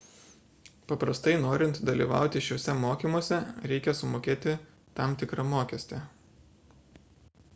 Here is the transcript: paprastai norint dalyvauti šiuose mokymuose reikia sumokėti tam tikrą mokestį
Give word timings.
paprastai 0.91 1.33
norint 1.41 1.75
dalyvauti 1.89 2.41
šiuose 2.45 2.75
mokymuose 2.85 3.39
reikia 3.73 3.95
sumokėti 3.99 4.57
tam 5.01 5.13
tikrą 5.25 5.45
mokestį 5.53 6.01